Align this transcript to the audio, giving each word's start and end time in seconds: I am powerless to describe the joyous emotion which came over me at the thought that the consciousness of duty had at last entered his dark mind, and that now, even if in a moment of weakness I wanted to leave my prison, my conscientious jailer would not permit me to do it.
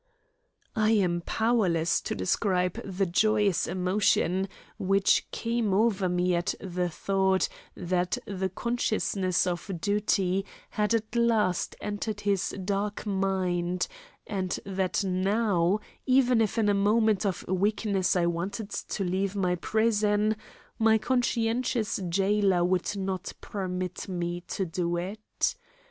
I 0.75 0.89
am 0.93 1.21
powerless 1.27 2.01
to 2.01 2.15
describe 2.15 2.81
the 2.83 3.05
joyous 3.05 3.67
emotion 3.67 4.49
which 4.79 5.27
came 5.29 5.75
over 5.75 6.09
me 6.09 6.33
at 6.33 6.55
the 6.59 6.89
thought 6.89 7.47
that 7.77 8.17
the 8.25 8.49
consciousness 8.49 9.45
of 9.45 9.69
duty 9.79 10.43
had 10.71 10.95
at 10.95 11.15
last 11.15 11.75
entered 11.81 12.21
his 12.21 12.49
dark 12.65 13.05
mind, 13.05 13.87
and 14.25 14.59
that 14.65 15.03
now, 15.03 15.79
even 16.07 16.41
if 16.41 16.57
in 16.57 16.67
a 16.67 16.73
moment 16.73 17.23
of 17.23 17.45
weakness 17.47 18.15
I 18.15 18.25
wanted 18.25 18.71
to 18.71 19.03
leave 19.03 19.35
my 19.35 19.53
prison, 19.53 20.35
my 20.79 20.97
conscientious 20.97 21.99
jailer 22.09 22.65
would 22.65 22.97
not 22.97 23.33
permit 23.39 24.07
me 24.09 24.41
to 24.47 24.65
do 24.65 24.97
it. 24.97 25.55